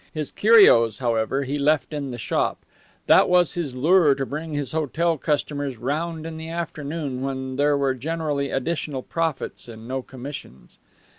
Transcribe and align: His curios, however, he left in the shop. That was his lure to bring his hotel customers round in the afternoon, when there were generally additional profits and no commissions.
His 0.11 0.31
curios, 0.31 0.97
however, 0.97 1.43
he 1.43 1.59
left 1.59 1.93
in 1.93 2.09
the 2.09 2.17
shop. 2.17 2.65
That 3.05 3.29
was 3.29 3.53
his 3.53 3.75
lure 3.75 4.15
to 4.15 4.25
bring 4.25 4.55
his 4.55 4.71
hotel 4.71 5.15
customers 5.19 5.77
round 5.77 6.25
in 6.25 6.37
the 6.37 6.49
afternoon, 6.49 7.21
when 7.21 7.55
there 7.55 7.77
were 7.77 7.93
generally 7.93 8.49
additional 8.49 9.03
profits 9.03 9.67
and 9.67 9.87
no 9.87 10.01
commissions. 10.01 10.79